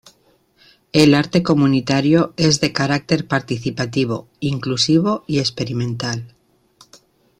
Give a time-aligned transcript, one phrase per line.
[0.93, 6.33] El arte comunitario es de carácter participativo, inclusivo y experimental.